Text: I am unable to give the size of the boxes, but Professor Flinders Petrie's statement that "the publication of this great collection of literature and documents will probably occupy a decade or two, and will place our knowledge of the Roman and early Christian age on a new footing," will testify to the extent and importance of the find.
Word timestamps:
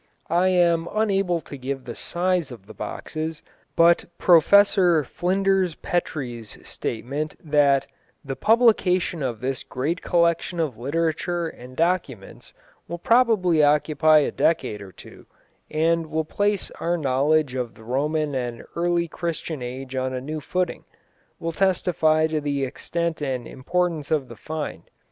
I 0.31 0.47
am 0.47 0.87
unable 0.91 1.41
to 1.41 1.57
give 1.57 1.83
the 1.85 1.93
size 1.93 2.49
of 2.49 2.65
the 2.65 2.73
boxes, 2.73 3.43
but 3.75 4.05
Professor 4.17 5.03
Flinders 5.03 5.75
Petrie's 5.75 6.57
statement 6.67 7.35
that 7.39 7.85
"the 8.25 8.35
publication 8.35 9.21
of 9.21 9.41
this 9.41 9.61
great 9.61 10.01
collection 10.01 10.59
of 10.59 10.79
literature 10.79 11.47
and 11.47 11.77
documents 11.77 12.51
will 12.87 12.97
probably 12.97 13.61
occupy 13.63 14.17
a 14.17 14.31
decade 14.31 14.81
or 14.81 14.91
two, 14.91 15.27
and 15.69 16.07
will 16.07 16.25
place 16.25 16.71
our 16.79 16.97
knowledge 16.97 17.53
of 17.53 17.75
the 17.75 17.83
Roman 17.83 18.33
and 18.33 18.63
early 18.75 19.07
Christian 19.07 19.61
age 19.61 19.93
on 19.95 20.15
a 20.15 20.19
new 20.19 20.39
footing," 20.39 20.83
will 21.39 21.51
testify 21.51 22.25
to 22.25 22.41
the 22.41 22.63
extent 22.63 23.21
and 23.21 23.47
importance 23.47 24.09
of 24.09 24.29
the 24.29 24.35
find. 24.35 24.89